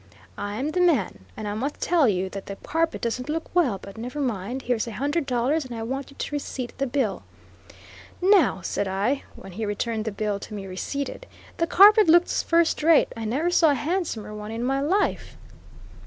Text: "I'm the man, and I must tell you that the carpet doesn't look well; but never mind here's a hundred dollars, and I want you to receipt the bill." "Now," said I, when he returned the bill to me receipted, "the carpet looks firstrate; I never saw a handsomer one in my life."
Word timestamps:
"I'm 0.35 0.71
the 0.71 0.81
man, 0.81 1.25
and 1.37 1.47
I 1.47 1.53
must 1.53 1.79
tell 1.79 2.09
you 2.09 2.27
that 2.31 2.47
the 2.47 2.55
carpet 2.55 3.01
doesn't 3.01 3.29
look 3.29 3.53
well; 3.53 3.77
but 3.79 3.99
never 3.99 4.19
mind 4.19 4.63
here's 4.63 4.87
a 4.87 4.93
hundred 4.93 5.27
dollars, 5.27 5.63
and 5.63 5.75
I 5.75 5.83
want 5.83 6.09
you 6.09 6.15
to 6.17 6.31
receipt 6.33 6.75
the 6.79 6.87
bill." 6.87 7.21
"Now," 8.19 8.61
said 8.63 8.87
I, 8.87 9.21
when 9.35 9.51
he 9.51 9.63
returned 9.67 10.05
the 10.05 10.11
bill 10.11 10.39
to 10.39 10.55
me 10.55 10.65
receipted, 10.65 11.27
"the 11.57 11.67
carpet 11.67 12.07
looks 12.09 12.41
firstrate; 12.41 13.13
I 13.15 13.25
never 13.25 13.51
saw 13.51 13.69
a 13.69 13.75
handsomer 13.75 14.33
one 14.33 14.49
in 14.49 14.63
my 14.63 14.81
life." 14.81 15.37